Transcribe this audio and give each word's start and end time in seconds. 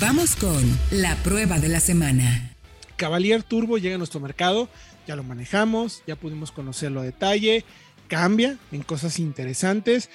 Vamos 0.00 0.34
con 0.34 0.64
la 0.90 1.14
prueba 1.16 1.58
de 1.58 1.68
la 1.68 1.78
semana. 1.78 2.56
Cavalier 2.96 3.42
Turbo 3.42 3.76
llega 3.76 3.96
a 3.96 3.98
nuestro 3.98 4.18
mercado, 4.18 4.70
ya 5.06 5.14
lo 5.14 5.22
manejamos, 5.22 6.02
ya 6.06 6.16
pudimos 6.16 6.52
conocerlo 6.52 7.00
a 7.00 7.04
detalle, 7.04 7.66
cambia 8.08 8.56
en 8.72 8.82
cosas 8.82 9.18
interesantes. 9.18 10.08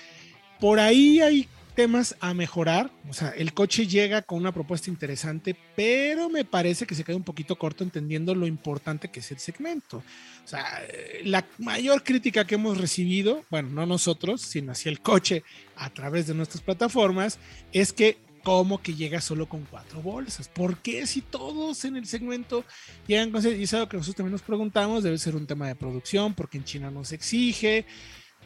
Por 0.59 0.79
ahí 0.79 1.19
hay 1.19 1.47
temas 1.75 2.15
a 2.19 2.33
mejorar. 2.33 2.89
O 3.09 3.13
sea, 3.13 3.29
el 3.29 3.53
coche 3.53 3.85
llega 3.85 4.23
con 4.23 4.39
una 4.39 4.51
propuesta 4.51 4.89
interesante, 4.89 5.55
pero 5.75 6.29
me 6.29 6.45
parece 6.45 6.87
que 6.87 6.95
se 6.95 7.03
queda 7.03 7.17
un 7.17 7.23
poquito 7.23 7.55
corto 7.57 7.83
entendiendo 7.83 8.33
lo 8.33 8.47
importante 8.47 9.11
que 9.11 9.19
es 9.19 9.29
el 9.31 9.37
segmento. 9.37 9.97
O 10.43 10.47
sea, 10.47 10.81
la 11.23 11.45
mayor 11.59 12.03
crítica 12.03 12.45
que 12.45 12.55
hemos 12.55 12.79
recibido, 12.79 13.43
bueno, 13.51 13.69
no 13.69 13.85
nosotros, 13.85 14.41
sino 14.41 14.71
hacia 14.71 14.89
el 14.89 15.01
coche 15.01 15.43
a 15.75 15.91
través 15.91 16.25
de 16.25 16.33
nuestras 16.33 16.63
plataformas, 16.63 17.37
es 17.71 17.93
que 17.93 18.24
como 18.45 18.79
que 18.79 18.93
llega 18.93 19.21
solo 19.21 19.49
con 19.49 19.65
cuatro 19.65 20.03
bolsas. 20.03 20.49
¿Por 20.49 20.77
qué 20.77 21.07
si 21.07 21.21
todos 21.21 21.83
en 21.83 21.97
el 21.97 22.05
segmento 22.05 22.63
llegan 23.07 23.31
con... 23.31 23.43
Y 23.43 23.63
es 23.63 23.73
algo 23.73 23.89
que 23.89 23.97
nosotros 23.97 24.17
también 24.17 24.33
nos 24.33 24.43
preguntamos, 24.43 25.01
debe 25.01 25.17
ser 25.17 25.35
un 25.35 25.47
tema 25.47 25.67
de 25.67 25.73
producción, 25.73 26.35
porque 26.35 26.59
en 26.59 26.63
China 26.63 26.91
no 26.91 27.03
se 27.03 27.15
exige, 27.15 27.87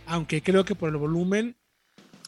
aunque 0.05 0.41
creo 0.41 0.63
que 0.63 0.73
por 0.73 0.87
el 0.87 0.95
volumen 0.95 1.57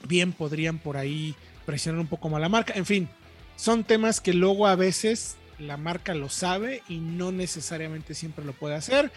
bien 0.05 0.33
podrían 0.33 0.79
por 0.79 0.97
ahí 0.97 1.33
presionar 1.65 2.01
un 2.01 2.07
poco 2.07 2.27
más 2.27 2.41
la 2.41 2.49
marca. 2.49 2.73
En 2.75 2.85
fin, 2.85 3.07
son 3.55 3.85
temas 3.85 4.19
que 4.19 4.33
luego 4.33 4.67
a 4.67 4.75
veces 4.75 5.37
la 5.57 5.77
marca 5.77 6.13
lo 6.13 6.27
sabe 6.27 6.83
y 6.89 6.97
no 6.97 7.31
necesariamente 7.31 8.15
siempre 8.15 8.43
lo 8.43 8.51
puede 8.51 8.75
hacer. 8.75 9.13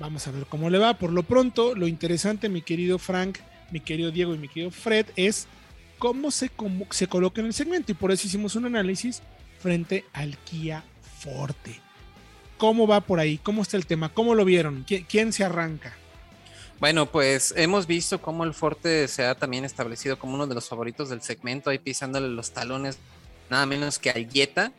Vamos 0.00 0.26
a 0.26 0.32
ver 0.32 0.46
cómo 0.46 0.70
le 0.70 0.78
va. 0.78 0.98
Por 0.98 1.12
lo 1.12 1.22
pronto, 1.22 1.76
lo 1.76 1.86
interesante, 1.86 2.48
mi 2.48 2.62
querido 2.62 2.98
Frank, 2.98 3.38
mi 3.70 3.78
querido 3.78 4.10
Diego 4.10 4.34
y 4.34 4.38
mi 4.38 4.48
querido 4.48 4.72
Fred, 4.72 5.06
es 5.14 5.46
cómo 6.02 6.32
se, 6.32 6.50
se 6.90 7.06
coloca 7.06 7.40
en 7.40 7.46
el 7.46 7.54
segmento. 7.54 7.92
Y 7.92 7.94
por 7.94 8.10
eso 8.10 8.26
hicimos 8.26 8.56
un 8.56 8.64
análisis 8.64 9.22
frente 9.60 10.04
al 10.12 10.36
Kia 10.38 10.82
Forte. 11.20 11.80
¿Cómo 12.58 12.88
va 12.88 13.02
por 13.02 13.20
ahí? 13.20 13.38
¿Cómo 13.38 13.62
está 13.62 13.76
el 13.76 13.86
tema? 13.86 14.12
¿Cómo 14.12 14.34
lo 14.34 14.44
vieron? 14.44 14.84
quién 15.08 15.32
se 15.32 15.44
arranca? 15.44 15.94
Bueno, 16.80 17.06
pues 17.06 17.54
hemos 17.56 17.86
visto 17.86 18.20
cómo 18.20 18.42
el 18.42 18.52
Forte 18.52 19.06
se 19.06 19.24
ha 19.24 19.36
también 19.36 19.64
establecido 19.64 20.18
como 20.18 20.34
uno 20.34 20.48
de 20.48 20.56
los 20.56 20.68
favoritos 20.68 21.08
del 21.08 21.22
segmento, 21.22 21.70
ahí 21.70 21.78
pisándole 21.78 22.26
los 22.26 22.50
talones 22.50 22.98
nada 23.48 23.64
menos 23.64 24.00
que 24.00 24.10
al 24.10 24.28
Jetta. 24.28 24.72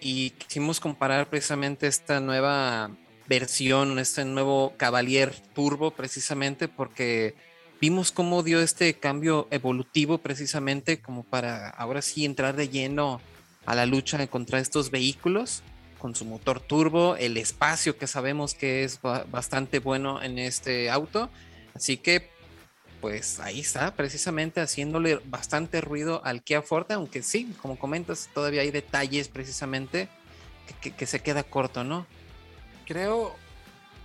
Y 0.00 0.30
quisimos 0.30 0.78
comparar 0.78 1.28
precisamente 1.28 1.88
esta 1.88 2.20
nueva 2.20 2.92
versión, 3.26 3.98
este 3.98 4.24
nuevo 4.24 4.74
Cavalier 4.76 5.34
Turbo, 5.54 5.90
precisamente 5.90 6.68
porque 6.68 7.34
vimos 7.82 8.12
cómo 8.12 8.44
dio 8.44 8.60
este 8.60 8.94
cambio 8.94 9.48
evolutivo, 9.50 10.18
precisamente 10.18 11.00
como 11.00 11.24
para 11.24 11.68
ahora 11.68 12.00
sí 12.00 12.24
entrar 12.24 12.54
de 12.54 12.68
lleno 12.68 13.20
a 13.66 13.74
la 13.74 13.86
lucha 13.86 14.24
contra 14.28 14.60
estos 14.60 14.92
vehículos 14.92 15.64
con 15.98 16.14
su 16.14 16.24
motor 16.24 16.60
turbo, 16.60 17.16
el 17.16 17.36
espacio 17.36 17.98
que 17.98 18.06
sabemos 18.06 18.54
que 18.54 18.84
es 18.84 19.00
bastante 19.02 19.80
bueno 19.80 20.22
en 20.22 20.38
este 20.38 20.90
auto. 20.90 21.28
Así 21.74 21.96
que, 21.96 22.30
pues 23.00 23.40
ahí 23.40 23.58
está, 23.58 23.96
precisamente 23.96 24.60
haciéndole 24.60 25.16
bastante 25.24 25.80
ruido 25.80 26.24
al 26.24 26.44
Kia 26.44 26.62
Forte, 26.62 26.94
aunque 26.94 27.24
sí, 27.24 27.52
como 27.60 27.80
comentas, 27.80 28.30
todavía 28.32 28.60
hay 28.60 28.70
detalles 28.70 29.26
precisamente 29.26 30.08
que, 30.80 31.06
se 31.06 31.18
queda 31.18 31.42
corto, 31.42 31.82
¿no? 31.82 32.06
Creo, 32.86 33.34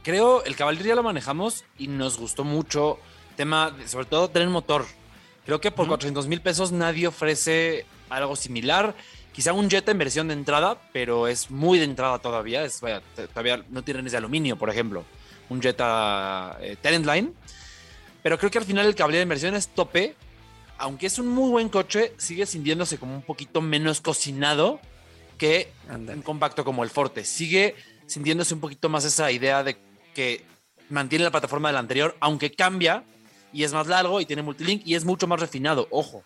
creo, 0.03 0.43
el 0.45 0.55
Cavalier 0.55 0.87
ya 0.87 0.95
lo 0.95 1.03
manejamos 1.03 1.63
y 1.77 1.89
nos 1.89 2.17
gustó 2.17 2.43
mucho. 2.43 2.97
Tema, 3.37 3.73
sobre 3.85 4.07
todo, 4.07 4.29
tener 4.29 4.49
motor. 4.49 4.85
Creo 5.45 5.61
que 5.61 5.71
por 5.71 5.87
400 5.87 6.27
mil 6.27 6.41
pesos 6.41 6.71
nadie 6.73 7.07
ofrece 7.07 7.85
algo 8.09 8.35
similar. 8.35 8.95
Quizá 9.31 9.53
un 9.53 9.69
Jetta 9.69 9.91
en 9.91 9.99
versión 9.99 10.27
de 10.27 10.33
entrada, 10.33 10.81
pero 10.91 11.27
es 11.27 11.51
muy 11.51 11.77
de 11.77 11.85
entrada 11.85 12.17
todavía. 12.17 12.65
Es, 12.65 12.81
todavía 13.29 13.63
no 13.69 13.83
tiene 13.83 14.01
de 14.01 14.17
aluminio, 14.17 14.57
por 14.57 14.71
ejemplo. 14.71 15.05
Un 15.49 15.61
Jetta 15.61 16.57
eh, 16.59 16.77
Line. 16.83 17.31
Pero 18.23 18.39
creo 18.39 18.49
que 18.49 18.57
al 18.57 18.65
final 18.65 18.87
el 18.87 18.95
cable 18.95 19.19
de 19.19 19.25
versión 19.25 19.55
es 19.55 19.67
tope. 19.69 20.15
Aunque 20.79 21.05
es 21.05 21.19
un 21.19 21.27
muy 21.27 21.49
buen 21.51 21.69
coche, 21.69 22.13
sigue 22.17 22.45
sintiéndose 22.47 22.97
como 22.97 23.15
un 23.15 23.21
poquito 23.21 23.61
menos 23.61 24.01
cocinado 24.01 24.79
que 25.37 25.71
un 25.89 26.23
compacto 26.23 26.65
como 26.65 26.83
el 26.83 26.89
Forte. 26.89 27.23
Sigue 27.23 27.75
sintiéndose 28.07 28.55
un 28.55 28.59
poquito 28.59 28.89
más 28.89 29.05
esa 29.05 29.31
idea 29.31 29.63
de 29.63 29.77
que 30.13 30.43
mantiene 30.89 31.25
la 31.25 31.31
plataforma 31.31 31.69
del 31.69 31.77
anterior, 31.77 32.17
aunque 32.19 32.51
cambia 32.51 33.03
y 33.53 33.63
es 33.63 33.73
más 33.73 33.87
largo 33.87 34.21
y 34.21 34.25
tiene 34.25 34.41
multilink 34.41 34.85
y 34.85 34.95
es 34.95 35.05
mucho 35.05 35.27
más 35.27 35.39
refinado, 35.39 35.87
ojo. 35.91 36.23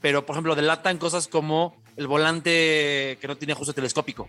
Pero, 0.00 0.26
por 0.26 0.34
ejemplo, 0.34 0.54
delatan 0.54 0.98
cosas 0.98 1.28
como 1.28 1.76
el 1.96 2.06
volante 2.06 3.18
que 3.20 3.26
no 3.26 3.36
tiene 3.36 3.52
ajuste 3.52 3.72
telescópico. 3.72 4.28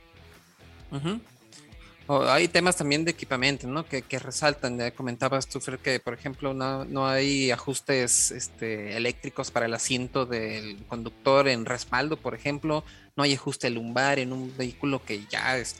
hay 2.07 2.47
temas 2.47 2.77
también 2.77 3.03
de 3.03 3.11
equipamiento, 3.11 3.67
¿no? 3.67 3.85
Que, 3.85 4.03
resaltan. 4.19 4.77
Ya 4.77 4.91
comentabas 4.91 5.47
tú, 5.47 5.59
Fer, 5.59 5.79
que 5.79 5.99
por 5.99 6.13
ejemplo 6.13 6.53
no, 6.53 7.07
hay 7.07 7.51
ajustes 7.51 8.31
este, 8.31 8.95
eléctricos 8.95 9.51
para 9.51 9.65
el 9.65 9.73
asiento 9.73 10.25
del 10.25 10.77
conductor 10.87 11.47
en 11.47 11.65
respaldo, 11.65 12.17
por 12.17 12.35
ejemplo. 12.35 12.83
No 13.15 13.23
hay 13.23 13.33
ajuste 13.33 13.69
lumbar 13.69 14.19
en 14.19 14.33
un 14.33 14.55
vehículo 14.55 15.03
que 15.03 15.25
ya 15.29 15.57
es, 15.57 15.75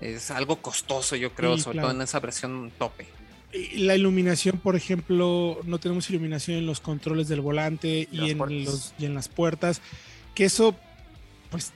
es 0.00 0.30
algo 0.30 0.62
costoso, 0.62 1.16
yo 1.16 1.32
creo, 1.32 1.58
sobre 1.58 1.80
todo 1.80 1.90
en 1.90 2.02
esa 2.02 2.20
versión 2.20 2.72
tope. 2.78 3.08
La 3.76 3.94
iluminación, 3.94 4.58
por 4.58 4.74
ejemplo, 4.74 5.60
no 5.64 5.78
tenemos 5.78 6.10
iluminación 6.10 6.58
en 6.58 6.66
los 6.66 6.80
controles 6.80 7.28
del 7.28 7.40
volante 7.40 8.08
y, 8.10 8.30
en, 8.30 8.64
los, 8.64 8.94
y 8.98 9.04
en 9.04 9.14
las 9.14 9.28
puertas, 9.28 9.80
que 10.34 10.44
eso 10.44 10.74
pues 11.50 11.72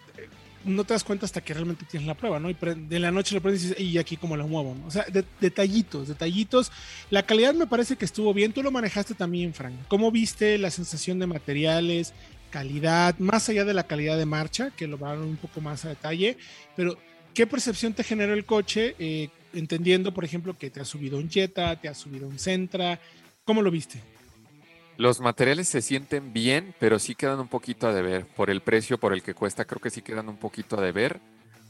no 0.65 0.84
te 0.84 0.94
das 0.94 1.05
cuenta 1.05 1.27
hasta 1.27 1.41
que 1.41 1.55
realmente 1.55 1.84
tienes 1.89 2.06
la 2.06 2.15
prueba, 2.15 2.39
¿no? 2.39 2.50
Y 2.50 2.56
de 2.61 2.99
la 2.99 3.11
noche 3.11 3.34
lo 3.34 3.41
prendes 3.41 3.65
y 3.65 3.69
dices, 3.69 3.81
y 3.81 3.99
aquí 3.99 4.16
cómo 4.16 4.37
lo 4.37 4.47
muevo, 4.47 4.75
¿no? 4.75 4.87
O 4.87 4.91
sea, 4.91 5.06
detallitos, 5.41 6.09
detallitos. 6.09 6.72
La 7.11 7.25
calidad 7.25 7.55
me 7.55 7.66
parece 7.66 7.97
que 7.97 8.05
estuvo 8.05 8.34
bien. 8.34 8.53
Tú 8.53 8.62
lo 8.62 8.71
manejaste 8.71 9.15
también, 9.15 9.55
Frank. 9.55 9.75
¿Cómo 9.89 10.10
viste 10.10 10.59
la 10.59 10.71
sensación 10.71 11.19
de 11.19 11.27
materiales, 11.27 12.12
calidad, 12.50 13.19
más 13.19 13.49
allá 13.49 13.65
de 13.65 13.75
la 13.75 13.87
calidad 13.87 14.19
de 14.19 14.27
marcha, 14.27 14.71
que 14.77 14.87
lo 14.87 14.99
van 14.99 15.21
un 15.21 15.37
poco 15.37 15.60
más 15.60 15.84
a 15.84 15.91
detalle? 15.91 16.37
Pero, 16.77 16.99
¿qué 17.34 17.47
percepción 17.47 17.95
te 17.95 18.05
generó 18.05 18.34
el 18.34 18.45
coche? 18.45 18.95
Eh, 18.99 19.28
entendiendo, 19.53 20.12
por 20.12 20.25
ejemplo, 20.25 20.56
que 20.56 20.70
te 20.70 20.81
ha 20.81 20.84
subido 20.84 21.19
un 21.19 21.31
Jetta, 21.31 21.81
te 21.81 21.88
ha 21.88 21.94
subido 21.94 22.26
un 22.28 22.38
Centra. 22.38 23.00
¿Cómo 23.44 23.62
lo 23.62 23.70
viste? 23.70 24.00
Los 24.97 25.20
materiales 25.20 25.69
se 25.69 25.81
sienten 25.81 26.32
bien, 26.32 26.75
pero 26.81 26.98
sí 26.98 27.14
quedan 27.14 27.38
un 27.38 27.48
poquito 27.48 27.86
a 27.86 27.94
deber. 27.94 28.26
Por 28.26 28.50
el 28.50 28.60
precio 28.60 28.98
por 28.98 29.12
el 29.12 29.22
que 29.22 29.34
cuesta, 29.34 29.64
creo 29.64 29.81
que 29.81 29.91
sí 29.91 30.03
quedan 30.03 30.28
un 30.28 30.36
poquito 30.36 30.78
a 30.78 30.82
deber. 30.82 31.20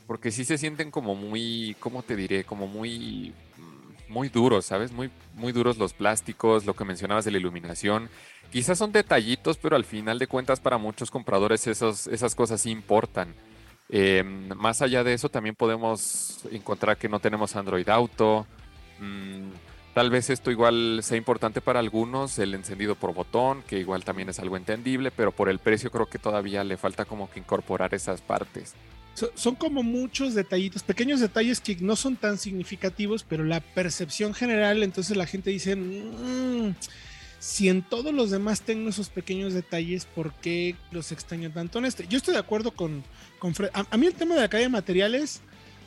Porque 0.07 0.31
sí 0.31 0.47
se 0.47 0.57
sienten 0.57 0.91
como 0.91 1.15
muy, 1.15 1.77
¿cómo 1.81 2.03
te 2.03 2.17
diré? 2.17 2.45
Como 2.45 2.67
muy, 2.67 3.35
mm, 3.59 4.13
muy 4.13 4.31
duros, 4.31 4.65
¿sabes? 4.65 4.93
Muy, 4.93 5.11
muy 5.35 5.53
duros 5.53 5.77
los 5.77 5.93
plásticos, 5.93 6.65
lo 6.65 6.75
que 6.75 6.87
mencionabas 6.87 7.27
de 7.27 7.31
la 7.31 7.39
iluminación. 7.39 8.09
Quizás 8.51 8.79
son 8.79 8.93
detallitos, 8.93 9.59
pero 9.59 9.77
al 9.77 9.85
final 9.85 10.19
de 10.19 10.27
cuentas 10.27 10.61
para 10.61 10.79
muchos 10.79 11.11
compradores 11.11 11.67
esos, 11.67 12.07
esas 12.07 12.35
cosas 12.35 12.63
sí 12.63 12.71
importan. 12.71 13.35
Em, 13.89 14.49
más 14.57 14.83
allá 14.83 15.03
de 15.03 15.15
eso, 15.15 15.29
también 15.29 15.55
podemos 15.55 16.41
encontrar 16.51 16.97
que 16.97 17.09
no 17.09 17.21
tenemos 17.21 17.57
Android 17.57 17.89
Auto. 17.89 18.47
Mm, 19.01 19.51
Tal 19.99 20.11
vez 20.11 20.31
esto 20.31 20.53
igual 20.53 21.01
sea 21.03 21.17
importante 21.17 21.61
para 21.61 21.81
algunos, 21.81 22.39
el 22.39 22.55
encendido 22.55 22.95
por 22.95 23.13
botón, 23.15 23.65
que 23.67 23.81
igual 23.81 24.05
también 24.05 24.29
es 24.29 24.39
algo 24.39 24.57
entendible, 24.57 25.11
pero 25.11 25.33
por 25.33 25.49
el 25.49 25.59
precio 25.59 25.91
creo 25.91 26.07
que 26.07 26.21
todavía 26.21 26.63
le 26.63 26.77
falta 26.77 27.05
como 27.05 27.29
que 27.29 27.41
incorporar 27.41 27.93
esas 27.95 28.21
partes. 28.21 28.75
son 29.35 29.57
como 29.57 29.83
muchos 29.83 30.35
detallitos, 30.35 30.85
pequeños 30.85 31.19
detalles 31.19 31.59
que 31.59 31.75
no 31.81 31.97
son 31.97 32.15
tan 32.15 32.39
significativos, 32.39 33.25
pero 33.29 33.43
la 33.43 33.59
percepción 33.59 34.35
general, 34.35 34.85
entonces 34.85 35.17
la 35.17 35.27
gente 35.27 35.51
dice, 35.51 35.75
mm, 35.75 36.77
si 37.39 37.69
en 37.69 37.83
todos 37.83 38.13
los 38.13 38.31
demás 38.31 38.63
tengo 38.63 38.89
esos 38.89 39.09
pequeños 39.09 39.53
detalles, 39.55 40.05
¿por 40.07 40.33
qué 40.35 40.75
los 40.91 41.13
extraño 41.13 41.51
tanto 41.51 41.79
en 41.79 41.85
este? 41.85 42.07
Yo 42.09 42.19
estoy 42.19 42.35
de 42.35 42.41
acuerdo 42.41 42.73
con, 42.73 43.05
con 43.39 43.55
Fred. 43.55 43.71
A, 43.73 43.87
a, 43.91 43.97
mí 43.97 44.07
el 44.07 44.15
tema 44.15 44.35
de 44.35 44.41
la 44.41 44.49
calle 44.49 44.65
de 44.65 44.71
materiales 44.71 45.41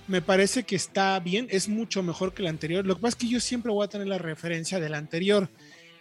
me 0.07 0.21
parece 0.21 0.63
que 0.63 0.75
está 0.75 1.19
bien, 1.19 1.47
es 1.49 1.69
mucho 1.69 2.03
mejor 2.03 2.33
que 2.33 2.41
el 2.41 2.47
anterior. 2.47 2.85
Lo 2.85 2.95
que 2.95 3.01
pasa 3.01 3.17
es 3.17 3.23
que 3.23 3.29
yo 3.29 3.39
siempre 3.39 3.71
voy 3.71 3.85
a 3.85 3.89
tener 3.89 4.07
la 4.07 4.17
referencia 4.17 4.79
del 4.79 4.93
anterior. 4.93 5.49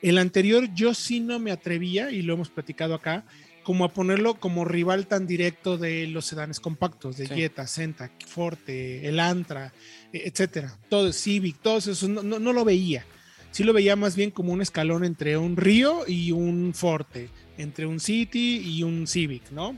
El 0.02 0.18
anterior 0.18 0.68
yo 0.74 0.94
sí 0.94 1.20
no 1.20 1.38
me 1.38 1.52
atrevía, 1.52 2.10
y 2.10 2.22
lo 2.22 2.34
hemos 2.34 2.48
platicado 2.48 2.94
acá, 2.94 3.24
como 3.62 3.84
a 3.84 3.92
ponerlo 3.92 4.34
como 4.34 4.64
rival 4.64 5.06
tan 5.06 5.26
directo 5.26 5.76
de 5.76 6.06
los 6.06 6.24
sedanes 6.24 6.60
compactos, 6.60 7.16
de 7.18 7.26
Jetta, 7.26 7.66
Senta, 7.66 8.10
Forte, 8.26 9.06
el 9.06 9.20
Antra, 9.20 9.72
e, 10.12 10.22
etcétera. 10.26 10.76
Todo, 10.88 11.12
Civic, 11.12 11.58
todos 11.60 11.86
esos, 11.86 12.08
no, 12.08 12.22
no, 12.22 12.52
lo 12.52 12.64
veía. 12.64 13.04
Sí 13.50 13.64
lo 13.64 13.72
veía 13.72 13.96
más 13.96 14.16
bien 14.16 14.30
como 14.30 14.52
un 14.52 14.62
escalón 14.62 15.04
entre 15.04 15.36
un 15.36 15.56
Río 15.56 16.04
y 16.06 16.32
un 16.32 16.72
Forte, 16.74 17.28
entre 17.58 17.86
un 17.86 17.98
City 18.00 18.62
y 18.64 18.82
un 18.82 19.06
Civic, 19.06 19.50
¿no? 19.50 19.76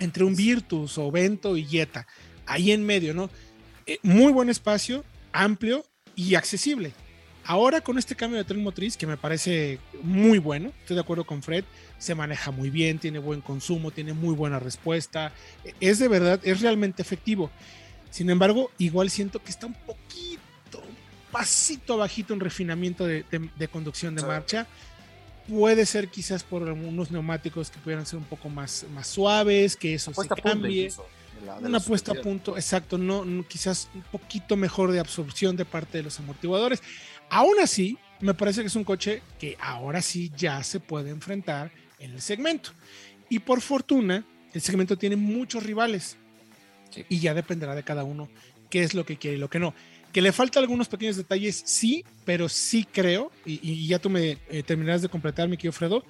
Entre 0.00 0.24
un 0.24 0.34
Virtus 0.34 0.98
o 0.98 1.10
Vento 1.10 1.56
y 1.56 1.64
Jetta, 1.64 2.06
ahí 2.46 2.72
en 2.72 2.84
medio, 2.84 3.14
¿no? 3.14 3.30
Eh, 3.86 3.98
muy 4.02 4.32
buen 4.32 4.50
espacio, 4.50 5.04
amplio 5.32 5.84
y 6.16 6.34
accesible. 6.34 6.92
Ahora 7.44 7.80
con 7.80 7.96
este 7.96 8.16
cambio 8.16 8.38
de 8.38 8.44
tren 8.44 8.60
motriz, 8.60 8.96
que 8.96 9.06
me 9.06 9.16
parece 9.16 9.78
muy 10.02 10.38
bueno, 10.40 10.72
estoy 10.80 10.96
de 10.96 11.02
acuerdo 11.02 11.24
con 11.24 11.44
Fred, 11.44 11.64
se 11.96 12.16
maneja 12.16 12.50
muy 12.50 12.70
bien, 12.70 12.98
tiene 12.98 13.20
buen 13.20 13.40
consumo, 13.40 13.92
tiene 13.92 14.14
muy 14.14 14.34
buena 14.34 14.58
respuesta, 14.58 15.32
es 15.78 16.00
de 16.00 16.08
verdad, 16.08 16.40
es 16.42 16.60
realmente 16.60 17.02
efectivo. 17.02 17.52
Sin 18.10 18.30
embargo, 18.30 18.72
igual 18.78 19.10
siento 19.10 19.40
que 19.40 19.50
está 19.50 19.66
un 19.66 19.74
poquito, 19.74 20.35
pasito 21.36 21.98
bajito 21.98 22.32
en 22.32 22.40
refinamiento 22.40 23.06
de, 23.06 23.24
conducción 23.70 24.14
de 24.14 24.22
marcha. 24.22 24.66
Puede 25.46 25.84
ser 25.84 26.08
quizás 26.08 26.42
por 26.42 26.62
unos 26.62 27.10
neumáticos 27.10 27.70
que 27.70 27.78
pudieran 27.78 28.06
ser 28.06 28.18
un 28.18 28.24
poco 28.24 28.48
más, 28.48 28.86
más 28.94 29.06
suaves, 29.06 29.76
que 29.76 29.94
eso 29.94 30.12
se 30.14 30.28
cambie. 30.28 30.90
una 31.60 31.78
puesta 31.78 32.12
a 32.12 32.14
punto, 32.14 32.56
exacto, 32.56 32.96
no, 32.96 33.24
quizás 33.46 33.88
un 33.94 34.02
poquito 34.02 34.56
mejor 34.56 34.90
de 34.92 34.98
absorción 34.98 35.56
de 35.56 35.66
parte 35.66 35.98
de 35.98 36.04
los 36.04 36.18
amortiguadores. 36.18 36.82
Aún 37.28 37.60
así, 37.62 37.98
me 38.20 38.32
parece 38.32 38.62
que 38.62 38.68
es 38.68 38.76
un 38.76 38.84
coche 38.84 39.22
que 39.38 39.58
ahora 39.60 40.00
sí 40.00 40.32
ya 40.36 40.64
se 40.64 40.80
puede 40.80 41.10
enfrentar 41.10 41.70
en 41.98 42.12
el 42.12 42.22
segmento. 42.22 42.70
Y 43.28 43.40
por 43.40 43.60
fortuna, 43.60 44.24
el 44.54 44.60
segmento 44.62 44.96
tiene 44.96 45.16
muchos 45.16 45.62
rivales. 45.64 46.16
Y 47.10 47.18
ya 47.18 47.34
dependerá 47.34 47.74
de 47.74 47.82
cada 47.82 48.04
uno 48.04 48.30
qué 48.70 48.82
es 48.82 48.94
lo 48.94 49.04
que 49.04 49.18
quiere 49.18 49.36
y 49.36 49.40
lo 49.40 49.50
que 49.50 49.58
no. 49.58 49.74
Que 50.16 50.22
le 50.22 50.32
falta 50.32 50.58
algunos 50.58 50.88
pequeños 50.88 51.18
detalles, 51.18 51.62
sí, 51.66 52.02
pero 52.24 52.48
sí 52.48 52.88
creo, 52.90 53.30
y, 53.44 53.86
ya 53.86 53.98
tú 53.98 54.08
me 54.08 54.38
eh, 54.48 54.62
terminarás 54.62 55.02
de 55.02 55.10
completar, 55.10 55.46
mi 55.46 55.58
querido 55.58 55.72
Fredo, 55.74 56.06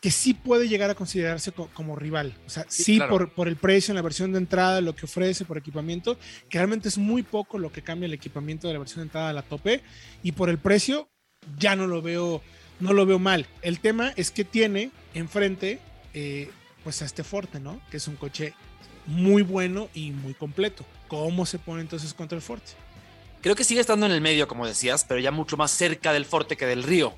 que 0.00 0.10
sí 0.10 0.34
puede 0.34 0.68
llegar 0.68 0.90
a 0.90 0.96
considerarse 0.96 1.52
como 1.52 1.94
rival. 1.94 2.34
O 2.48 2.50
sea, 2.50 2.66
sí, 2.68 2.98
por, 2.98 3.30
por, 3.30 3.46
el 3.46 3.54
precio 3.54 3.92
en 3.92 3.94
la 3.94 4.02
versión 4.02 4.32
de 4.32 4.38
entrada, 4.38 4.80
lo 4.80 4.96
que 4.96 5.04
ofrece 5.04 5.44
por 5.44 5.56
equipamiento, 5.56 6.18
que 6.48 6.58
realmente 6.58 6.88
es 6.88 6.98
muy 6.98 7.22
poco 7.22 7.60
lo 7.60 7.70
que 7.70 7.80
cambia 7.80 8.06
el 8.06 8.12
equipamiento 8.12 8.66
de 8.66 8.72
la 8.72 8.80
versión 8.80 9.02
de 9.02 9.04
entrada 9.04 9.28
a 9.28 9.32
la 9.32 9.42
tope, 9.42 9.82
y 10.24 10.32
por 10.32 10.48
el 10.48 10.58
precio 10.58 11.08
ya 11.60 11.76
no 11.76 11.86
lo 11.86 12.02
veo, 12.02 12.42
no 12.80 12.92
lo 12.92 13.06
veo 13.06 13.20
mal. 13.20 13.46
El 13.62 13.78
tema 13.78 14.12
es 14.16 14.32
que 14.32 14.42
tiene 14.42 14.90
enfrente 15.14 15.78
eh, 16.12 16.50
pues 16.82 17.02
a 17.02 17.04
este 17.04 17.22
Forte, 17.22 17.60
¿no? 17.60 17.80
Que 17.88 17.98
es 17.98 18.08
un 18.08 18.16
coche 18.16 18.54
muy 19.06 19.42
bueno 19.42 19.88
y 19.94 20.10
muy 20.10 20.34
completo. 20.34 20.84
¿Cómo 21.06 21.46
se 21.46 21.60
pone 21.60 21.82
entonces 21.82 22.12
contra 22.14 22.34
el 22.34 22.42
Forte? 22.42 22.72
Creo 23.40 23.54
que 23.54 23.64
sigue 23.64 23.80
estando 23.80 24.06
en 24.06 24.12
el 24.12 24.20
medio, 24.20 24.48
como 24.48 24.66
decías, 24.66 25.04
pero 25.04 25.20
ya 25.20 25.30
mucho 25.30 25.56
más 25.56 25.70
cerca 25.70 26.12
del 26.12 26.24
Forte 26.24 26.56
que 26.56 26.66
del 26.66 26.82
Río, 26.82 27.14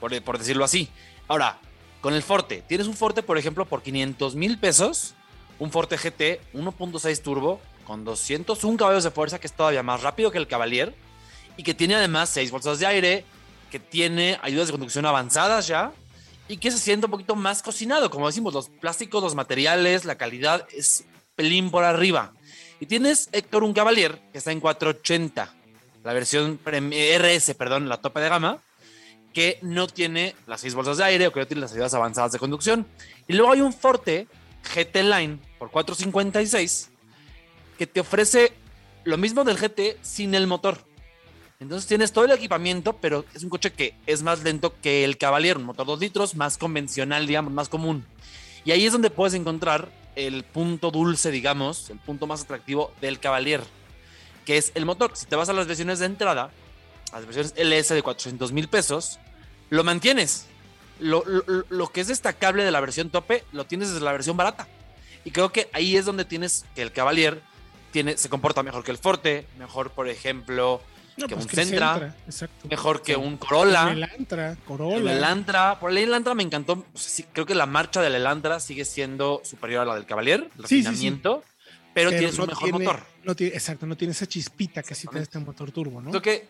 por, 0.00 0.20
por 0.22 0.38
decirlo 0.38 0.64
así. 0.64 0.88
Ahora, 1.28 1.58
con 2.00 2.14
el 2.14 2.22
Forte, 2.22 2.62
tienes 2.66 2.88
un 2.88 2.94
Forte, 2.94 3.22
por 3.22 3.38
ejemplo, 3.38 3.64
por 3.64 3.82
500 3.82 4.34
mil 4.34 4.58
pesos, 4.58 5.14
un 5.58 5.70
Forte 5.70 5.96
GT 5.96 6.40
1.6 6.54 7.22
turbo 7.22 7.60
con 7.84 8.04
201 8.04 8.76
caballos 8.76 9.04
de 9.04 9.10
fuerza, 9.10 9.38
que 9.38 9.46
es 9.46 9.52
todavía 9.52 9.82
más 9.82 10.02
rápido 10.02 10.30
que 10.30 10.38
el 10.38 10.48
Cavalier, 10.48 10.94
y 11.56 11.62
que 11.62 11.74
tiene 11.74 11.94
además 11.94 12.30
6 12.30 12.50
bolsas 12.50 12.78
de 12.78 12.86
aire, 12.86 13.24
que 13.70 13.78
tiene 13.78 14.38
ayudas 14.42 14.68
de 14.68 14.72
conducción 14.72 15.06
avanzadas 15.06 15.66
ya, 15.66 15.92
y 16.48 16.56
que 16.56 16.70
se 16.70 16.78
siente 16.78 17.06
un 17.06 17.12
poquito 17.12 17.36
más 17.36 17.62
cocinado. 17.62 18.10
Como 18.10 18.26
decimos, 18.26 18.52
los 18.52 18.68
plásticos, 18.68 19.22
los 19.22 19.36
materiales, 19.36 20.04
la 20.04 20.16
calidad 20.16 20.66
es 20.72 21.04
pelín 21.36 21.70
por 21.70 21.84
arriba. 21.84 22.32
Y 22.80 22.86
tienes 22.86 23.28
Héctor 23.32 23.62
un 23.62 23.74
Cavalier 23.74 24.18
que 24.32 24.38
está 24.38 24.52
en 24.52 24.60
480, 24.60 25.54
la 26.02 26.12
versión 26.14 26.58
RS, 26.64 27.54
perdón, 27.54 27.90
la 27.90 27.98
tope 27.98 28.20
de 28.20 28.30
gama, 28.30 28.58
que 29.34 29.58
no 29.60 29.86
tiene 29.86 30.34
las 30.46 30.62
seis 30.62 30.74
bolsas 30.74 30.96
de 30.96 31.04
aire 31.04 31.26
o 31.26 31.32
que 31.32 31.40
no 31.40 31.46
tiene 31.46 31.60
las 31.60 31.72
ayudas 31.72 31.92
avanzadas 31.92 32.32
de 32.32 32.38
conducción. 32.38 32.86
Y 33.28 33.34
luego 33.34 33.52
hay 33.52 33.60
un 33.60 33.74
Forte 33.74 34.26
GT 34.74 34.96
Line 35.02 35.38
por 35.58 35.70
456 35.70 36.90
que 37.78 37.86
te 37.86 38.00
ofrece 38.00 38.52
lo 39.04 39.18
mismo 39.18 39.44
del 39.44 39.58
GT 39.58 39.98
sin 40.02 40.34
el 40.34 40.46
motor. 40.46 40.78
Entonces 41.60 41.86
tienes 41.86 42.12
todo 42.12 42.24
el 42.24 42.30
equipamiento, 42.30 42.96
pero 42.96 43.26
es 43.34 43.42
un 43.42 43.50
coche 43.50 43.72
que 43.72 43.94
es 44.06 44.22
más 44.22 44.42
lento 44.42 44.74
que 44.80 45.04
el 45.04 45.18
Cavalier, 45.18 45.58
un 45.58 45.64
motor 45.64 45.86
2 45.86 46.00
litros, 46.00 46.34
más 46.34 46.56
convencional, 46.56 47.26
digamos, 47.26 47.52
más 47.52 47.68
común. 47.68 48.06
Y 48.64 48.70
ahí 48.70 48.86
es 48.86 48.92
donde 48.92 49.10
puedes 49.10 49.34
encontrar 49.34 49.90
el 50.26 50.44
punto 50.44 50.90
dulce, 50.90 51.30
digamos, 51.30 51.90
el 51.90 51.98
punto 51.98 52.26
más 52.26 52.42
atractivo 52.42 52.92
del 53.00 53.20
Cavalier, 53.20 53.62
que 54.44 54.56
es 54.56 54.72
el 54.74 54.86
motor. 54.86 55.12
Si 55.14 55.26
te 55.26 55.36
vas 55.36 55.48
a 55.48 55.52
las 55.52 55.66
versiones 55.66 55.98
de 55.98 56.06
entrada, 56.06 56.50
las 57.12 57.24
versiones 57.26 57.54
LS 57.56 57.94
de 57.94 58.02
400 58.02 58.52
mil 58.52 58.68
pesos, 58.68 59.18
lo 59.70 59.84
mantienes. 59.84 60.46
Lo, 60.98 61.22
que 61.92 62.02
es 62.02 62.08
destacable 62.08 62.62
de 62.62 62.70
la 62.70 62.80
versión 62.80 63.08
tope 63.08 63.44
lo 63.52 63.64
tienes 63.64 63.88
desde 63.88 64.04
la 64.04 64.12
versión 64.12 64.36
barata. 64.36 64.68
Y 65.24 65.30
creo 65.30 65.50
que 65.50 65.70
ahí 65.72 65.96
es 65.96 66.04
donde 66.04 66.24
tienes 66.24 66.66
que 66.74 66.82
el 66.82 66.92
Cavalier 66.92 67.40
tiene, 67.90 68.16
se 68.16 68.28
comporta 68.28 68.62
mejor 68.62 68.84
que 68.84 68.90
el 68.90 68.98
Forte, 68.98 69.46
mejor, 69.58 69.90
por 69.90 70.08
ejemplo, 70.08 70.80
que 71.16 71.34
pues 71.34 71.44
un 71.44 71.50
Centra, 71.50 72.16
mejor 72.68 73.02
que 73.02 73.16
un 73.16 73.36
Corolla. 73.36 73.90
El 73.90 74.02
Elantra, 74.02 74.56
Corolla. 74.66 74.96
El 74.98 75.08
Elantra, 75.18 75.78
por 75.78 75.90
el 75.90 75.98
Elantra 75.98 76.34
me 76.34 76.42
encantó. 76.42 76.86
creo 77.32 77.46
que 77.46 77.54
la 77.54 77.66
marcha 77.66 78.00
del 78.00 78.14
Elantra 78.14 78.60
sigue 78.60 78.84
siendo 78.84 79.42
superior 79.44 79.82
a 79.82 79.84
la 79.84 79.94
del 79.94 80.06
Cavalier, 80.06 80.48
el 80.56 80.62
refinamiento, 80.62 81.44
pero, 81.92 82.10
tiene 82.10 82.30
un 82.30 82.46
mejor 82.46 82.72
motor. 82.72 83.00
No 83.24 83.34
tiene, 83.34 83.54
exacto, 83.54 83.86
no 83.86 83.96
tiene 83.96 84.12
esa 84.12 84.26
chispita 84.26 84.82
que 84.82 84.94
sí 84.94 85.06
tiene 85.08 85.24
este 85.24 85.38
motor 85.38 85.70
turbo, 85.72 86.00
¿no? 86.00 86.10
Creo 86.10 86.22
que 86.22 86.46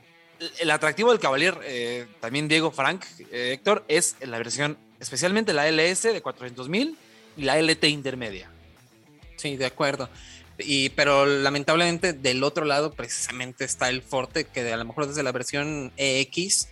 el 0.58 0.70
atractivo 0.70 1.10
del 1.10 1.20
Cavalier, 1.20 1.58
eh, 1.64 2.06
también 2.20 2.48
Diego 2.48 2.70
Frank, 2.70 3.04
eh, 3.30 3.52
Héctor, 3.54 3.84
es 3.88 4.16
la 4.20 4.38
versión, 4.38 4.78
especialmente 4.98 5.52
la 5.52 5.68
LS 5.68 6.12
de 6.12 6.22
400 6.22 6.68
mil 6.68 6.96
y 7.36 7.42
la 7.42 7.58
LT 7.58 7.84
intermedia. 7.88 8.50
Sí, 9.36 9.56
de 9.56 9.66
acuerdo. 9.66 10.08
Y, 10.64 10.90
pero 10.90 11.26
lamentablemente 11.26 12.12
del 12.12 12.42
otro 12.42 12.64
lado 12.64 12.92
precisamente 12.92 13.64
está 13.64 13.88
el 13.88 14.02
Forte, 14.02 14.44
que 14.44 14.72
a 14.72 14.76
lo 14.76 14.84
mejor 14.84 15.06
desde 15.06 15.22
la 15.22 15.32
versión 15.32 15.92
EX, 15.96 16.68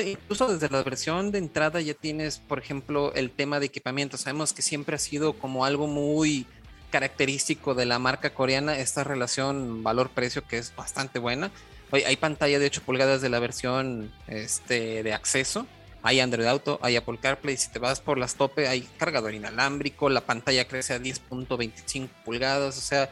incluso 0.00 0.48
desde 0.48 0.72
la 0.72 0.82
versión 0.82 1.30
de 1.32 1.38
entrada 1.38 1.80
ya 1.80 1.94
tienes, 1.94 2.38
por 2.38 2.58
ejemplo, 2.58 3.12
el 3.14 3.30
tema 3.30 3.60
de 3.60 3.66
equipamiento. 3.66 4.16
Sabemos 4.16 4.52
que 4.52 4.62
siempre 4.62 4.96
ha 4.96 4.98
sido 4.98 5.34
como 5.34 5.64
algo 5.64 5.86
muy 5.86 6.46
característico 6.90 7.74
de 7.74 7.86
la 7.86 7.98
marca 7.98 8.34
coreana, 8.34 8.78
esta 8.78 9.04
relación 9.04 9.82
valor-precio 9.82 10.46
que 10.46 10.58
es 10.58 10.74
bastante 10.74 11.18
buena. 11.18 11.50
Hay 11.90 12.16
pantalla 12.16 12.58
de 12.58 12.66
8 12.66 12.82
pulgadas 12.86 13.20
de 13.20 13.28
la 13.28 13.38
versión 13.38 14.10
este, 14.26 15.02
de 15.02 15.12
acceso. 15.12 15.66
Hay 16.02 16.20
Android 16.20 16.46
Auto, 16.46 16.80
hay 16.82 16.96
Apple 16.96 17.18
CarPlay. 17.20 17.56
Si 17.56 17.70
te 17.70 17.78
vas 17.78 18.00
por 18.00 18.18
las 18.18 18.34
tope, 18.34 18.66
hay 18.66 18.82
cargador 18.96 19.34
inalámbrico. 19.34 20.08
La 20.08 20.22
pantalla 20.22 20.66
crece 20.66 20.94
a 20.94 20.98
10.25 20.98 22.08
pulgadas. 22.24 22.78
O 22.78 22.80
sea, 22.80 23.10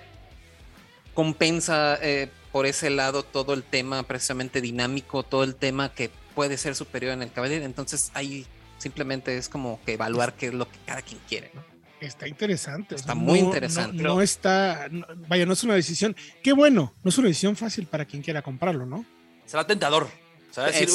compensa 1.15 1.99
eh, 2.03 2.29
por 2.53 2.67
ese 2.67 2.91
lado 2.91 3.23
todo 3.23 3.55
el 3.55 3.63
tema 3.63 4.03
precisamente 4.03 4.61
dinámico, 4.61 5.23
todo 5.23 5.45
el 5.45 5.55
tema 5.55 5.93
que 5.93 6.11
puede 6.35 6.57
ser 6.57 6.75
superior 6.75 7.13
en 7.13 7.23
el 7.23 7.33
caballero. 7.33 7.65
Entonces 7.65 8.11
ahí 8.15 8.47
simplemente 8.79 9.37
es 9.37 9.49
como 9.49 9.81
que 9.85 9.95
evaluar 9.95 10.35
qué 10.35 10.47
es 10.49 10.55
lo 10.55 10.69
que 10.69 10.79
cada 10.87 11.03
quien 11.03 11.21
quiere, 11.29 11.51
¿no? 11.55 11.71
Está 12.01 12.27
interesante. 12.27 12.95
Está 12.95 13.15
muy 13.15 13.41
interesante. 13.41 14.03
No, 14.03 14.23
está, 14.23 14.89
vaya, 15.29 15.45
no 15.45 15.53
es 15.53 15.63
una 15.65 15.75
decisión. 15.75 16.17
Qué 16.43 16.55
bueno, 16.55 16.95
no 17.03 17.09
es 17.11 17.19
una 17.19 17.29
decisión 17.29 17.57
fácil 17.57 17.87
para 17.87 18.07
quien 18.07 18.23
quiera 18.23 18.41
comprarlo, 18.41 18.87
¿no? 18.87 19.05
Será 19.45 19.67
tentador. 19.67 20.09
decir, 20.57 20.89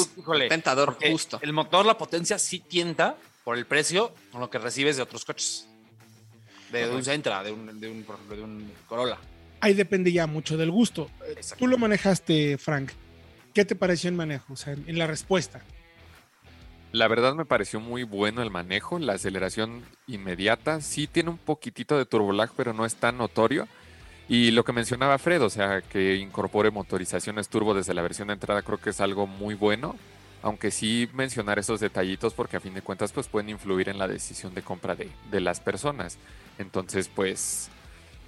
tentador, 0.50 0.98
justo. 1.12 1.40
El 1.44 1.54
motor, 1.54 1.86
la 1.86 1.98
potencia 1.98 2.40
sí 2.40 2.60
tienta 2.60 3.18
por 3.44 3.56
el 3.56 3.68
precio 3.68 4.14
con 4.32 4.42
lo 4.42 4.50
que 4.50 4.58
recibes 4.58 4.98
de 4.98 5.04
otros 5.04 5.26
coches. 5.26 5.68
De, 6.72 6.90
un 6.90 7.04
Sentra, 7.04 7.44
de 7.44 7.52
un, 7.52 7.80
de 7.80 7.88
un, 7.88 8.04
por 8.04 8.16
ejemplo, 8.16 8.36
de 8.38 8.44
un 8.44 8.72
Corolla. 8.88 9.20
Ahí 9.66 9.74
depende 9.74 10.12
ya 10.12 10.28
mucho 10.28 10.58
del 10.58 10.70
gusto. 10.70 11.10
Tú 11.58 11.66
lo 11.66 11.80
manejaste, 11.80 12.56
Frank. 12.60 12.92
¿Qué 13.52 13.66
te 13.66 13.76
pareció 13.76 14.12
el 14.12 14.16
manejo? 14.16 14.54
O 14.54 14.56
sea, 14.56 14.74
en 14.74 15.00
la 15.00 15.08
respuesta. 15.08 15.60
La 16.92 17.08
verdad 17.08 17.34
me 17.34 17.46
pareció 17.46 17.80
muy 17.80 18.04
bueno 18.04 18.44
el 18.44 18.52
manejo, 18.52 19.00
la 19.00 19.14
aceleración 19.14 19.82
inmediata. 20.06 20.82
Sí 20.82 21.08
tiene 21.08 21.32
un 21.32 21.40
poquitito 21.40 21.98
de 21.98 22.06
turbolag, 22.06 22.52
pero 22.56 22.74
no 22.74 22.86
es 22.86 22.94
tan 22.94 23.18
notorio. 23.18 23.68
Y 24.30 24.52
lo 24.52 24.64
que 24.64 24.72
mencionaba 24.72 25.18
Fred, 25.18 25.42
o 25.42 25.50
sea, 25.50 25.82
que 25.82 26.18
incorpore 26.18 26.70
motorizaciones 26.70 27.50
turbo 27.50 27.74
desde 27.74 27.96
la 27.96 28.04
versión 28.04 28.28
de 28.28 28.36
entrada, 28.36 28.62
creo 28.62 28.80
que 28.80 28.92
es 28.92 29.02
algo 29.02 29.26
muy 29.26 29.56
bueno. 29.56 29.96
Aunque 30.44 30.70
sí 30.70 31.10
mencionar 31.16 31.58
esos 31.58 31.80
detallitos 31.80 32.36
porque 32.36 32.58
a 32.58 32.60
fin 32.60 32.76
de 32.76 32.84
cuentas 32.84 33.12
pues 33.12 33.28
pueden 33.28 33.50
influir 33.50 33.90
en 33.90 33.98
la 33.98 34.08
decisión 34.08 34.54
de 34.54 34.62
compra 34.62 34.96
de, 34.96 35.10
de 35.32 35.42
las 35.42 35.60
personas. 35.60 36.20
Entonces 36.60 37.10
pues 37.10 37.72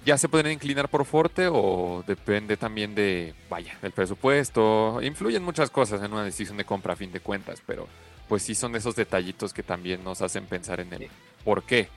ya 0.08 0.16
se 0.16 0.30
pueden 0.30 0.50
inclinar 0.50 0.88
por 0.88 1.04
Forte 1.04 1.48
o 1.52 2.02
depende 2.06 2.56
también 2.56 2.94
de, 2.94 3.34
vaya, 3.50 3.76
del 3.82 3.92
presupuesto. 3.92 5.02
Influyen 5.02 5.42
muchas 5.42 5.68
cosas 5.68 6.02
en 6.02 6.10
una 6.10 6.24
decisión 6.24 6.56
de 6.56 6.64
compra 6.64 6.94
a 6.94 6.96
fin 6.96 7.12
de 7.12 7.20
cuentas, 7.20 7.62
pero 7.66 7.86
pues 8.26 8.42
sí 8.42 8.54
son 8.54 8.74
esos 8.74 8.96
detallitos 8.96 9.52
que 9.52 9.62
también 9.62 10.02
nos 10.02 10.22
hacen 10.22 10.46
pensar 10.46 10.80
en 10.80 10.90
el 10.94 11.10
por 11.44 11.62
qué. 11.62 11.90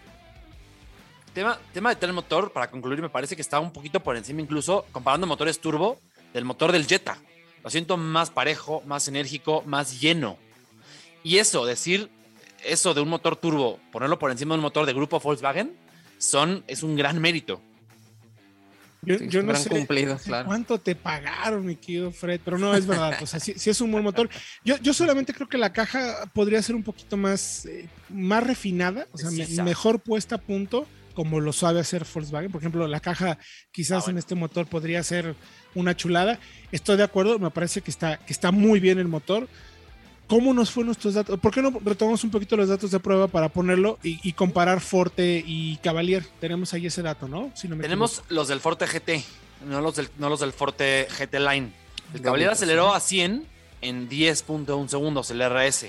Tema, 1.34 1.58
tema 1.72 1.91
de 1.91 1.96
tener 1.96 2.13
motor, 2.13 2.51
para 2.51 2.70
concluir, 2.70 3.01
me 3.01 3.08
parece 3.08 3.38
que 3.38 3.41
está 3.41 3.62
un 3.62 3.72
poquito 3.72 4.01
por 4.01 4.18
encima, 4.18 4.41
incluso 4.41 4.86
comparando 4.91 5.25
motores 5.25 5.62
turbo, 5.62 5.98
del 6.34 6.44
motor 6.44 6.74
del 6.74 6.88
Jetta. 6.88 7.18
Lo 7.63 7.70
siento 7.70 7.96
más 7.96 8.30
parejo, 8.30 8.82
más 8.86 9.08
enérgico, 9.08 9.63
más 9.65 10.01
lleno. 10.01 10.38
Y 11.24 11.38
eso, 11.38 11.65
decir 11.65 12.10
eso 12.65 12.94
de 12.94 13.00
un 13.00 13.08
motor 13.08 13.38
turbo, 13.38 13.80
ponerlo 13.94 14.20
por 14.20 14.32
encima 14.32 14.53
de 14.53 14.58
un 14.58 14.63
motor 14.63 14.86
de 14.86 14.91
grupo 14.91 15.22
Volkswagen, 15.22 15.77
son, 16.18 16.65
es 16.68 16.84
un 16.84 16.98
gran 16.98 17.18
mérito. 17.22 17.62
Yo, 19.03 19.41
no 19.41 19.55
sé 19.55 19.70
cumplido, 19.70 20.17
sé 20.20 20.25
claro. 20.25 20.46
cuánto 20.48 20.79
te 20.79 20.96
pagaron, 20.96 21.65
mi 21.65 21.75
querido 21.75 22.12
Fred, 22.12 22.39
pero 22.46 22.58
no 22.60 22.75
es 22.75 22.86
verdad. 22.86 23.17
O 23.22 23.25
sea, 23.25 23.39
sí, 23.39 23.53
sí 23.58 23.70
es 23.72 23.81
un 23.81 23.91
buen 23.91 24.03
motor. 24.03 24.29
Yo, 24.63 24.77
yo 24.77 24.93
solamente 24.93 25.34
creo 25.34 25.50
que 25.50 25.58
la 25.58 25.74
caja 25.74 26.29
podría 26.34 26.62
ser 26.62 26.75
un 26.75 26.84
poquito 26.84 27.17
más, 27.17 27.65
eh, 27.65 27.88
más 28.10 28.46
refinada, 28.46 29.08
o 29.12 29.17
sea, 29.17 29.31
me- 29.31 29.63
mejor 29.63 30.01
puesta 30.01 30.36
a 30.36 30.38
punto, 30.41 30.88
como 31.15 31.39
lo 31.39 31.51
sabe 31.51 31.79
hacer 31.79 32.05
Volkswagen. 32.13 32.51
Por 32.51 32.62
ejemplo, 32.62 32.88
la 32.88 33.00
caja 33.00 33.38
quizás 33.72 33.91
Ah, 33.91 34.05
bueno. 34.05 34.12
en 34.12 34.17
este 34.20 34.36
motor 34.36 34.67
podría 34.67 35.01
ser 35.03 35.36
una 35.75 35.96
chulada. 35.96 36.39
Estoy 36.72 36.98
de 36.98 37.03
acuerdo, 37.03 37.39
me 37.39 37.50
parece 37.51 37.81
que 37.81 37.89
está, 37.91 38.17
que 38.17 38.31
está 38.34 38.51
muy 38.51 38.79
bien 38.79 39.00
el 39.00 39.08
motor. 39.08 39.48
¿Cómo 40.31 40.53
nos 40.53 40.71
fue 40.71 40.85
nuestros 40.85 41.15
datos? 41.15 41.38
¿Por 41.41 41.53
qué 41.53 41.61
no 41.61 41.77
retomamos 41.83 42.23
un 42.23 42.31
poquito 42.31 42.55
los 42.55 42.69
datos 42.69 42.89
de 42.89 43.01
prueba 43.01 43.27
para 43.27 43.50
ponerlo 43.50 44.00
y, 44.01 44.17
y 44.23 44.31
comparar 44.31 44.79
Forte 44.79 45.43
y 45.45 45.75
Cavalier? 45.83 46.25
Tenemos 46.39 46.73
ahí 46.73 46.85
ese 46.85 47.01
dato, 47.01 47.27
¿no? 47.27 47.51
Si 47.53 47.67
no 47.67 47.75
me 47.75 47.81
Tenemos 47.81 48.23
los 48.29 48.47
del 48.47 48.61
Forte 48.61 48.85
GT, 48.85 49.25
no 49.67 49.81
los 49.81 49.97
del, 49.97 50.07
no 50.19 50.29
los 50.29 50.39
del 50.39 50.53
Forte 50.53 51.05
GT 51.19 51.33
Line. 51.38 51.73
El 52.13 52.21
Cavalier 52.21 52.50
aceleró 52.50 52.93
a 52.93 53.01
100 53.01 53.45
en 53.81 54.07
10.1 54.07 54.88
segundos, 54.88 55.31
el 55.31 55.41
RS. 55.41 55.88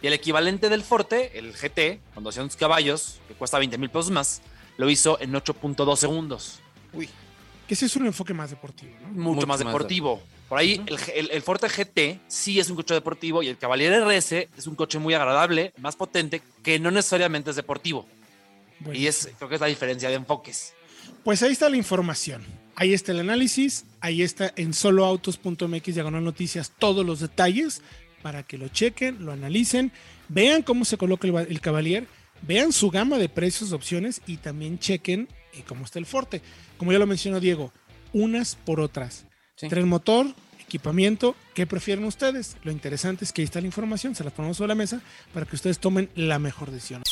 Y 0.00 0.06
el 0.06 0.12
equivalente 0.12 0.68
del 0.68 0.84
Forte, 0.84 1.36
el 1.36 1.52
GT, 1.52 1.98
con 2.14 2.22
200 2.22 2.56
caballos, 2.56 3.18
que 3.26 3.34
cuesta 3.34 3.58
20 3.58 3.78
mil 3.78 3.90
pesos 3.90 4.12
más, 4.12 4.42
lo 4.76 4.88
hizo 4.88 5.20
en 5.20 5.32
8.2 5.32 5.96
segundos. 5.96 6.60
equivoco. 6.92 7.12
Que 7.66 7.74
ese 7.74 7.86
es 7.86 7.96
un 7.96 8.06
enfoque 8.06 8.32
más 8.32 8.50
deportivo, 8.50 8.92
¿no? 9.02 9.08
Mucho, 9.08 9.34
Mucho 9.34 9.46
más 9.48 9.58
más 9.58 9.66
deportivo. 9.66 10.22
Por 10.48 10.58
ahí, 10.58 10.80
el, 10.86 10.96
G- 10.98 11.12
el- 11.14 11.30
el 11.32 11.42
Forte 11.42 11.68
GT 11.68 12.20
sí 12.28 12.60
es 12.60 12.70
un 12.70 12.76
coche 12.76 12.94
deportivo 12.94 13.42
y 13.42 13.48
el 13.48 13.58
Cavalier 13.58 13.92
RS 14.04 14.48
es 14.56 14.66
un 14.66 14.76
coche 14.76 14.98
muy 14.98 15.12
agradable, 15.14 15.72
más 15.78 15.96
potente, 15.96 16.40
que 16.62 16.78
no 16.78 16.90
necesariamente 16.90 17.50
es 17.50 17.56
deportivo. 17.56 18.06
Bueno, 18.80 18.98
Y 18.98 19.06
es, 19.08 19.28
creo 19.38 19.48
que 19.48 19.56
es 19.56 19.60
la 19.60 19.66
diferencia 19.66 20.08
de 20.08 20.14
enfoques. 20.16 20.72
Pues 21.24 21.42
ahí 21.42 21.50
está 21.52 21.68
la 21.68 21.76
información. 21.76 22.44
Ahí 22.76 22.92
está 22.94 23.10
el 23.12 23.20
análisis. 23.20 23.86
Ahí 24.00 24.22
está 24.22 24.52
en 24.56 24.72
soloautos.mx 24.74 25.94
diagonal 25.94 26.22
noticias 26.22 26.70
todos 26.78 27.04
los 27.04 27.20
detalles 27.20 27.82
para 28.22 28.42
que 28.42 28.58
lo 28.58 28.68
chequen, 28.68 29.24
lo 29.24 29.32
analicen, 29.32 29.92
vean 30.28 30.62
cómo 30.62 30.84
se 30.84 30.96
coloca 30.98 31.26
el, 31.28 31.34
el 31.36 31.60
Cavalier, 31.60 32.06
vean 32.42 32.72
su 32.72 32.90
gama 32.90 33.18
de 33.18 33.28
precios, 33.28 33.72
opciones 33.72 34.20
y 34.26 34.36
también 34.38 34.78
chequen 34.78 35.28
eh, 35.54 35.62
cómo 35.66 35.84
está 35.84 35.98
el 35.98 36.06
Forte. 36.06 36.40
Como 36.76 36.92
ya 36.92 36.98
lo 36.98 37.06
mencionó 37.06 37.40
Diego, 37.40 37.72
unas 38.12 38.54
por 38.56 38.80
otras. 38.80 39.24
Sí. 39.56 39.68
Tren 39.68 39.88
motor, 39.88 40.26
equipamiento, 40.60 41.34
¿qué 41.54 41.66
prefieren 41.66 42.04
ustedes? 42.04 42.56
Lo 42.62 42.70
interesante 42.70 43.24
es 43.24 43.32
que 43.32 43.40
ahí 43.40 43.44
está 43.46 43.60
la 43.60 43.66
información, 43.66 44.14
se 44.14 44.22
la 44.22 44.30
ponemos 44.30 44.58
sobre 44.58 44.68
la 44.68 44.74
mesa 44.74 45.00
para 45.32 45.46
que 45.46 45.56
ustedes 45.56 45.78
tomen 45.78 46.10
la 46.14 46.38
mejor 46.38 46.70
decisión. 46.70 47.02